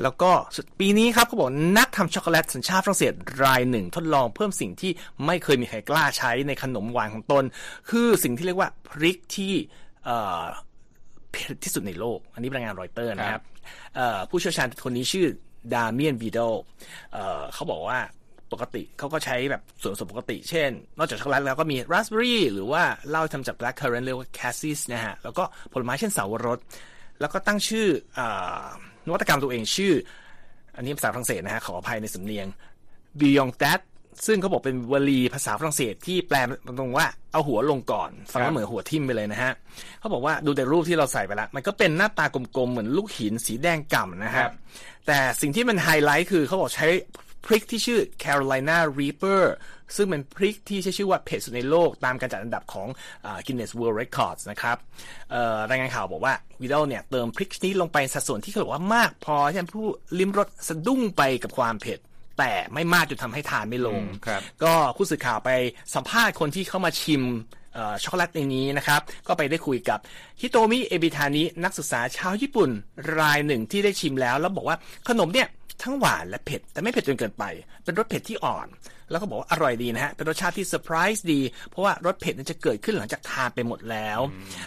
[0.02, 0.32] แล้วก็
[0.80, 4.92] ปีนี้ครับเขาบอกนักทำช็อกโกแลตสัญชาติฝรั่งเศสรายหนึ่ง ทดลองเพิ่มสิ่งที่
[5.26, 7.44] ไม่เคยมีใครกล้าใช้ในขนมหวานของตน
[7.90, 9.54] คือสิ่งที่เรียกว่าพริกที่
[11.32, 13.44] เผ็ดที่สุดในโลก อันนี้รายงานรอยเตอร์นะครับ
[14.30, 15.28] ผู้เชี่ยวชาญคนนี้ชื่อ
[15.74, 16.40] ดาเมียนวีโด
[17.54, 18.00] เขาบอกว่า
[18.54, 25.44] ปกติเขาก็ใช้แบบส่วนผสมปกติ เช่น นอกจากช็อกโกแลตแล้วก็มีราสเบอรี่หรือว่าเหล้าทำจาก blackcurrant เรียกว่า cassis นะฮะ แล้วก็
[25.74, 26.60] ผลไม้เช่นเสาวรส
[27.20, 27.88] แล้วก็ตั้งชื่อ
[29.08, 29.94] นวัตกรรมตัวเองชื่อ
[30.76, 32.48] อันนี้ภาษาฝรั่งเศสนะฮะ ขออภัยในสำเนียง
[33.20, 33.82] Bille en tête
[34.28, 36.38] ซึ่งเขาบอกเป็นวลีภาษาฝรั่งเศสที่แปล
[36.80, 39.52] ตรงว่าเอาหัวลงก่อนฟังแล้วเหมือนหัวทิ่มไปเลยนะฮะ
[40.00, 44.48] เขาบอกว่าดูแต่รูปที่เราใส่ไปแล้วมันก็เป็นหน้าตากลมๆเหมือนลูกหินสีแดงก่ำนะฮะ
[45.08, 46.88] แต่สิ่งที่มันไฮไลท์คือเขาบอกใช้
[47.46, 49.44] พริกที่ชื่อ Carolina Reaper
[49.96, 52.88] ซึ่งเป็นพริกที่ได้ชื่อว่าเผ็ดสุดในโลกตามการจัดอันดับของ
[53.46, 54.78] Guinness World Records นะครับ
[55.70, 59.88] รายงานข่าวบอกว่าวีโดเนี่ยเติมพริกนี้ลงไปสัดส่วนที่เขาบอกว่ามากพอที่ผู้
[60.20, 62.00] ลิ้มรสสะดุ้งไปกับความเผ็ด
[62.38, 64.02] แต่ไม่มากจนทำให้ทานไม่ลง
[64.64, 65.50] ก็ผู้สื่อข่าวไป
[65.96, 67.24] สัมภาษณ์คนที่เข้ามาชิม
[68.04, 70.00] ช็อกโกแลตในนี้นะครับ ก็ไปได้คุยกับ
[70.42, 72.70] ฮิโตมิเอบิทานินักศึกษาชาวญี่ปุ่น
[73.20, 74.78] รายหนึ่งที่ได้ชิมแล้ว แล้วบอกว่า
[75.10, 75.48] ขนมเนี่ย
[75.84, 77.44] ทั้งหวานและเผ็ด แต่ไม่เผ็ดจนเกินไป
[77.84, 78.68] เป็นรสเผ็ดที่อ่อน
[79.12, 84.20] แล้วก็บอกว่าอร่อยดีนะฮะ เป็นรสชาติที่เซอร์ไพรส์ดี เพราะว่ารสเผ็ดนั้นจะเกิดขึ้นหลังจากทานไปหมดแล้ว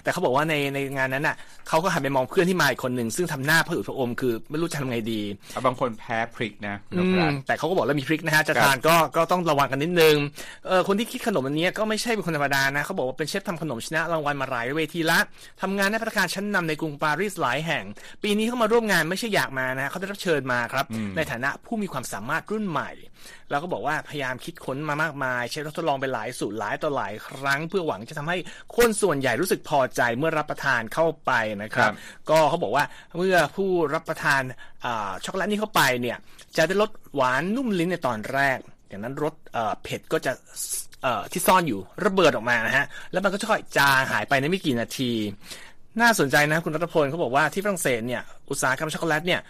[0.02, 1.36] แต่เขาบอกว่าในในงานนั้นน่ะ
[1.68, 5.22] เขาก็หันไปมองเพื่อนที่มาอีกคนหนึ่งซึ่งทำหน้าผะอืดผะอมคือไม่รู้จะทำไงดี
[5.66, 6.76] บางคนแพ้พริกนะ
[7.46, 10.16] แต่เขาก็บอกแล้วมีพริกนะฮะจะทานก็ก็ต้องระวังกันนิดนึง
[10.66, 15.18] เออคนที่คิดขนมอันนี้ก็ไม่ใช่เป็นคนธรรมดานะเขาบอกว่าเป็นเชฟทำขนมชนะรางวัลมาหลายเวทีละ
[15.62, 17.84] ทำงานในพัฒการชั้นนำในกรุงปารีสหลายแห่ง
[18.22, 20.84] ปีนี้เขามาร่วมงานไม่ใช่อยากมานะเขาได้รับเชิญมาครับ
[21.16, 22.90] ในฐานะผู้มีความสามารถรุ่นใหม่
[23.50, 28.36] แล้วก็บอกว่าพยายามคิดค้นมามากมาย ใช้ทดลองไปหลายสูตรหลายต่อหลายครั้ง เพื่อหวังจะทำให้
[28.76, 31.92] คนส่วนใหญ่รู้สึกพอใจเมื่อรับประทานเข้าไปนะครับ
[32.30, 32.84] ก็เขาบอกว่า
[33.16, 34.42] เมื่อผู้รับประทาน
[35.24, 36.18] ช็อกโกแลตนี้เข้าไปเนี่ย
[36.56, 39.34] จะได้รสหวานนุ่มลิ้นในตอนแรกอย่างนั้นรส
[39.82, 40.32] เผ็ดก็จะ
[41.32, 45.12] ที่ซ่อนอยู่ระเบิดออกมานะฮะ แล้วมันก็ค่อยจางหายไปในไม่กี่นาที
[46.00, 49.40] น่าสนใจนะคุณรัตพลเขาบอกว่าที่ฝรั่งเศสเนี่ยอุตสาหกรรมช็อกโกแลตเนี่ย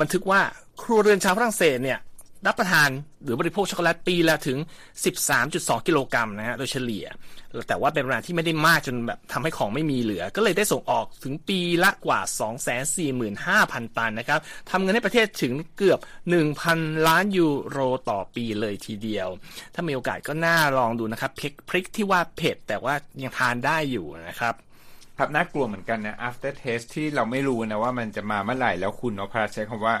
[0.00, 0.40] บันทึกว่า
[0.82, 2.00] ครัวเรือนชาวฝรั่งเศสเนี่ย
[2.46, 2.90] รับประทาน
[3.22, 4.58] หรือบริโภคช็อกโกแลตปีละถึง
[5.22, 7.06] 13.2 กิโลกรัมนะฮะโดยเฉลี่ย
[7.68, 12.20] แต่ว่าเป็นปริมาณที่ไม่ได้มากจนแบบทำให้ของไม่มีเหลือ ก็เลยได้ส่งออกถึงปีละกว่า
[13.08, 15.98] 245,000 ตันนะครับทำเงินให้ประเทศถึงเกือบ
[16.52, 17.78] 1,000 ล้านยูโร
[18.10, 19.28] ต่อปีเลยทีเดียว
[19.74, 21.32] ถ้ามีโอกาสก็น่าลองดูนะครับ
[21.68, 24.54] พริกที่ว่าเผ็ดแต่ว่ายังทานได้อยู่นะครับ
[25.18, 29.96] ครับน่ากลัวเหมือนกันนะ after taste ที่เราไม่รู้นะว่ามันจะมาเมื่อไหร่แล้วคุณนพรัใช้คำว่า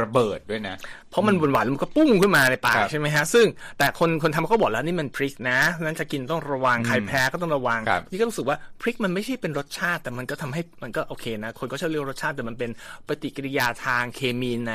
[0.00, 0.76] ระเบิดด้วยนะ
[1.10, 3.46] เพราะมันหวานๆมันก็ปุ้งขึ้นมาในปากใช่ไหมฮะ ซึ่ง
[3.78, 12.70] แต่คนคนทำเขาบอกแล้วนี่มันพริกนะนั้นจะกินต้องระวังใครแพ้ก็ต้องระวัง นี่ก็รู้สึกว่าพริกมันไม่ใช่เป็นรสชาติ แต่มันก็ทำให้มันก็โอเคนะ คนก็ชอบเรียกรสชาติแต่มันเป็น
[13.06, 14.74] ปฏิกิริยาทางเคมีใน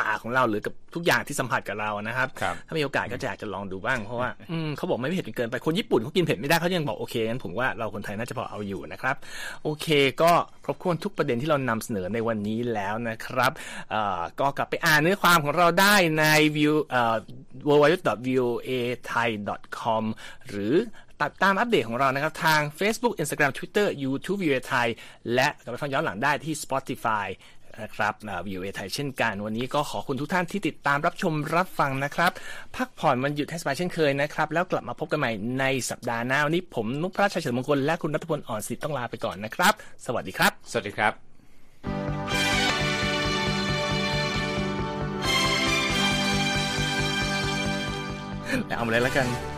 [0.00, 4.28] ปากของเราหรือกับทุกอย่างที่สัมผัสกับเรานะครับรบถ้ามีโอกาสก็จะอยากจะลองดูบ้างเพราะว่า
[4.76, 9.16] เขาบอกไม่เผ็ดเกินไปคนญี่ปุ่นเขากินเผ็ดไม่ได้เขายังบอกโอเคงั้นผมว่าเราคนไทยน่าจะพอเอาอยู่นะครับ
[9.62, 9.86] โอเค
[10.22, 10.32] ก็
[10.64, 13.52] ครบถ้วนทุกประเด็นที่เรานำเสนอในวันนี้แล้วนะครับ
[14.40, 16.24] ก็กลับไปอ่านเนื้อความของเราได้ใน
[16.56, 16.74] view
[17.68, 20.04] www.voathai.com
[20.48, 20.74] หรือ
[21.22, 24.88] ติดตามอัปเดตของเรานะครับ ทาง Facebook Instagram Twitter YouTube VOA ไทย
[25.34, 27.26] และกลับไปฟังย้อนหลังได้ที่ Spotify
[27.82, 28.12] นะครับ
[28.46, 32.32] วิวเอไทยเช่นกัน วันนี้ก็ขอคุณทุกท่านที่ติดตามรับชมรับฟังนะครับ
[32.76, 39.72] พักผ่อนมันหยุดให้สบายเช่นเคยนะครับ แล้วกลับมาพบกันใหม่ในสัปดาห์หน้าวันนี้ผมนุพระชัยเฉลิมมงคลและคุณรัตพลอ่อนสิทธิ์ต้องลาไปก่อนนะครับ
[40.06, 41.12] สวัสดีครับ สวัสดีครับ
[48.66, 49.57] แล้วเอามาเลยแล้วกัน